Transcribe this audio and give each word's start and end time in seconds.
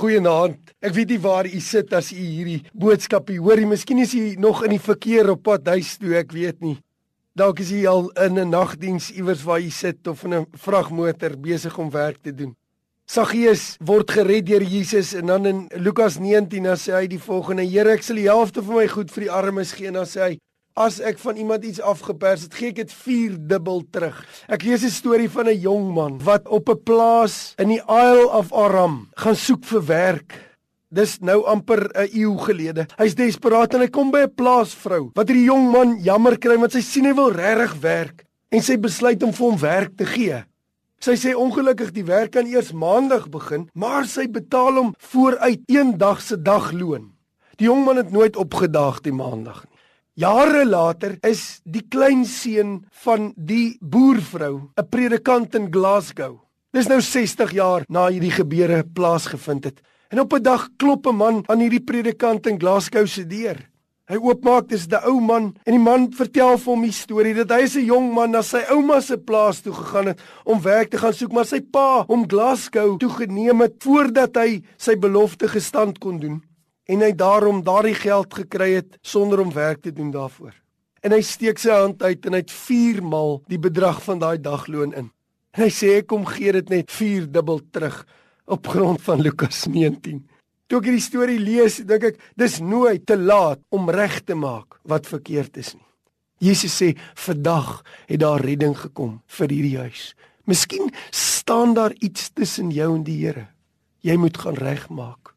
Goeienaand. 0.00 0.70
Ek 0.80 0.94
weet 0.96 1.10
nie 1.12 1.20
waar 1.20 1.44
u 1.44 1.58
sit 1.60 1.90
as 1.92 2.06
u 2.14 2.16
hierdie 2.16 2.62
boodskap 2.72 3.28
hoor 3.36 3.60
nie. 3.60 3.68
Miskien 3.68 3.98
is 4.00 4.14
u 4.16 4.22
nog 4.40 4.62
in 4.64 4.72
die 4.72 4.80
verkeer 4.80 5.28
op 5.28 5.42
pad 5.44 5.66
huis 5.74 5.98
toe, 6.00 6.14
ek 6.16 6.32
weet 6.32 6.62
nie. 6.64 6.78
Dalk 7.36 7.60
is 7.60 7.72
u 7.76 7.82
al 7.86 8.08
in 8.24 8.38
'n 8.38 8.48
nagdiens 8.48 9.10
iewers 9.12 9.44
waar 9.44 9.60
u 9.60 9.68
sit 9.70 10.06
of 10.08 10.24
in 10.24 10.34
'n 10.34 10.46
vragmotor 10.56 11.36
besig 11.36 11.78
om 11.78 11.90
werk 11.90 12.22
te 12.22 12.32
doen. 12.32 12.56
Saggeus 13.06 13.76
word 13.84 14.10
gered 14.10 14.46
deur 14.46 14.62
Jesus 14.62 15.14
en 15.14 15.26
dan 15.26 15.46
in 15.46 15.68
Lukas 15.76 16.18
19 16.18 16.62
dan 16.62 16.76
sê 16.76 16.92
hy 16.92 17.06
die 17.06 17.18
volgende: 17.18 17.62
Here, 17.62 17.90
ek 17.90 18.02
sal 18.02 18.16
die 18.16 18.28
helfte 18.28 18.62
van 18.62 18.76
my 18.76 18.88
goed 18.88 19.10
vir 19.10 19.20
die 19.20 19.30
armes 19.30 19.72
gee 19.72 19.86
en 19.86 19.94
dan 19.94 20.06
sê 20.06 20.20
hy 20.20 20.38
As 20.80 20.96
ek 21.04 21.18
van 21.20 21.36
iemand 21.36 21.64
iets 21.68 21.80
afgepers 21.84 22.46
het, 22.46 22.54
gee 22.56 22.70
ek 22.72 22.78
dit 22.78 22.92
4 23.02 23.34
dubbel 23.50 23.82
terug. 23.92 24.16
Ek 24.48 24.62
lees 24.64 24.80
'n 24.80 24.88
storie 24.88 25.28
van 25.28 25.48
'n 25.48 25.60
jong 25.60 25.92
man 25.92 26.16
wat 26.24 26.48
op 26.48 26.70
'n 26.70 26.82
plaas 26.82 27.52
in 27.58 27.68
die 27.68 27.84
Isle 27.84 28.28
of 28.32 28.52
Aram 28.52 29.08
gaan 29.12 29.36
soek 29.36 29.64
vir 29.64 29.84
werk. 29.84 30.32
Dis 30.88 31.18
nou 31.20 31.44
amper 31.44 31.90
'n 31.92 32.08
eeu 32.16 32.36
gelede. 32.38 32.86
Hy's 32.96 33.14
desperaat 33.14 33.74
en 33.74 33.80
hy 33.80 33.88
kom 33.88 34.10
by 34.10 34.22
'n 34.24 34.34
plaasvrou 34.34 35.10
wat 35.14 35.28
hierdie 35.28 35.50
jong 35.52 35.70
man 35.70 35.98
jammer 36.00 36.38
kry 36.38 36.56
want 36.56 36.72
sy 36.72 36.80
sien 36.80 37.04
hy 37.04 37.12
wil 37.12 37.30
regtig 37.30 37.80
werk 37.80 38.24
en 38.50 38.62
sy 38.62 38.76
besluit 38.76 39.22
om 39.22 39.32
vir 39.32 39.46
hom 39.46 39.58
werk 39.58 39.96
te 39.96 40.06
gee. 40.06 40.44
Sy 40.98 41.12
sê 41.12 41.34
ongelukkig 41.34 41.92
die 41.92 42.04
werk 42.04 42.30
kan 42.30 42.46
eers 42.46 42.72
maandag 42.72 43.28
begin, 43.28 43.68
maar 43.74 44.06
sy 44.06 44.26
betaal 44.28 44.74
hom 44.74 44.94
vooruit 44.98 45.60
een 45.66 45.98
dag 45.98 46.22
se 46.22 46.36
dagloon. 46.36 47.12
Die 47.58 47.66
jong 47.66 47.84
man 47.84 47.96
het 47.96 48.10
nooit 48.10 48.36
opgedaag 48.36 49.00
die 49.02 49.12
maandag 49.12 49.64
nie. 49.64 49.69
Jare 50.20 50.66
later 50.68 51.14
is 51.24 51.62
die 51.64 51.80
kleinseun 51.88 52.82
van 53.06 53.30
die 53.36 53.78
boervrou 53.80 54.68
'n 54.76 54.88
predikant 54.92 55.54
in 55.54 55.70
Glasgow. 55.72 56.44
Dis 56.76 56.88
nou 56.88 57.00
60 57.00 57.52
jaar 57.52 57.84
na 57.88 58.08
hierdie 58.08 58.30
gebeure 58.30 58.84
plaasgevind 58.84 59.64
het. 59.64 59.80
En 60.10 60.20
op 60.20 60.34
'n 60.34 60.42
dag 60.42 60.68
klop 60.76 61.06
'n 61.06 61.16
man 61.16 61.44
aan 61.48 61.60
hierdie 61.60 61.84
predikant 61.84 62.46
in 62.46 62.60
Glasgow 62.60 63.06
se 63.06 63.26
deur. 63.26 63.56
Hy 64.08 64.16
oopmaak, 64.16 64.68
dis 64.68 64.86
'n 64.86 65.08
ou 65.08 65.20
man 65.20 65.56
en 65.64 65.72
die 65.72 65.78
man 65.78 66.12
vertel 66.12 66.58
vir 66.58 66.72
hom 66.72 66.82
die 66.82 66.92
storie 66.92 67.34
dat 67.34 67.50
hy 67.50 67.64
'n 67.64 67.86
jong 67.86 68.12
man 68.12 68.30
na 68.30 68.42
sy 68.42 68.60
ouma 68.68 69.00
se 69.00 69.16
plaas 69.16 69.60
toe 69.62 69.72
gegaan 69.72 70.06
het 70.06 70.20
om 70.44 70.60
werk 70.60 70.90
te 70.90 70.98
gaan 70.98 71.14
soek, 71.14 71.32
maar 71.32 71.46
sy 71.46 71.60
pa 71.60 72.04
hom 72.06 72.28
Glasgow 72.28 72.98
toe 72.98 73.10
geneem 73.10 73.60
het 73.60 73.72
voordat 73.78 74.36
hy 74.36 74.62
sy 74.76 74.96
belofte 74.96 75.48
gestand 75.48 75.98
kon 75.98 76.18
doen 76.20 76.49
en 76.90 77.04
hy 77.04 77.12
daarom 77.14 77.62
daardie 77.62 77.94
geld 77.94 78.34
gekry 78.34 78.72
het 78.80 78.98
sonder 79.02 79.40
om 79.42 79.52
werk 79.54 79.84
te 79.84 79.92
doen 79.94 80.10
daarvoor. 80.10 80.54
En 81.00 81.14
hy 81.14 81.20
steek 81.24 81.60
sy 81.62 81.72
hand 81.72 82.02
uit 82.02 82.26
en 82.26 82.36
hy 82.36 82.42
het 82.42 82.52
4 82.52 83.00
maal 83.06 83.38
die 83.48 83.60
bedrag 83.60 84.02
van 84.04 84.20
daai 84.20 84.40
dagloon 84.42 84.92
in. 84.92 85.12
En 85.54 85.64
hy 85.64 85.70
sê 85.72 85.96
ek 86.00 86.10
kom 86.10 86.26
gee 86.28 86.52
dit 86.58 86.72
net 86.72 86.90
4 86.92 87.30
dubbel 87.32 87.62
terug 87.72 88.02
op 88.50 88.66
grond 88.66 89.00
van 89.06 89.22
Lukas 89.22 89.64
19. 89.70 90.20
Toe 90.70 90.78
ek 90.78 90.90
hierdie 90.90 91.02
storie 91.02 91.38
lees, 91.42 91.80
dink 91.86 92.04
ek 92.12 92.20
dis 92.38 92.60
nooit 92.62 93.02
te 93.06 93.16
laat 93.18 93.62
om 93.74 93.90
reg 93.90 94.20
te 94.26 94.36
maak 94.38 94.78
wat 94.86 95.08
verkeerd 95.10 95.56
is 95.62 95.74
nie. 95.74 95.86
Jesus 96.40 96.76
sê 96.80 96.92
vandag 97.20 97.80
het 98.08 98.20
daar 98.22 98.40
redding 98.40 98.76
gekom 98.78 99.18
vir 99.38 99.52
hierdie 99.52 99.80
huis. 99.82 100.04
Miskien 100.48 100.88
staan 101.14 101.74
daar 101.76 101.92
iets 102.00 102.30
tussen 102.32 102.70
jou 102.74 102.94
en 102.94 103.02
die 103.04 103.18
Here. 103.20 103.48
Jy 104.00 104.16
moet 104.16 104.38
gaan 104.40 104.56
regmaak. 104.56 105.34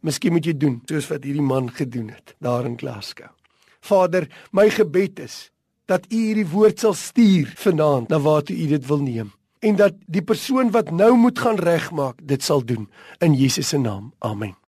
Miskien 0.00 0.32
moet 0.32 0.46
jy 0.46 0.54
doen 0.56 0.80
soos 0.86 1.08
wat 1.10 1.24
hierdie 1.26 1.44
man 1.44 1.70
gedoen 1.74 2.12
het 2.14 2.36
daar 2.44 2.66
in 2.68 2.78
Glasgow. 2.78 3.32
Vader, 3.80 4.28
my 4.52 4.68
gebed 4.70 5.18
is 5.18 5.50
dat 5.88 6.06
U 6.12 6.16
hierdie 6.16 6.48
woord 6.50 6.80
sal 6.84 6.94
stuur 6.94 7.52
vanaand 7.56 8.08
na 8.12 8.20
waar 8.20 8.42
U 8.50 8.66
dit 8.66 8.86
wil 8.86 9.02
neem 9.02 9.32
en 9.58 9.76
dat 9.78 9.98
die 10.06 10.22
persoon 10.22 10.70
wat 10.74 10.90
nou 10.90 11.14
moet 11.16 11.38
gaan 11.38 11.58
regmaak 11.58 12.20
dit 12.22 12.42
sal 12.42 12.64
doen 12.64 12.88
in 13.18 13.34
Jesus 13.34 13.68
se 13.68 13.78
naam. 13.78 14.12
Amen. 14.18 14.58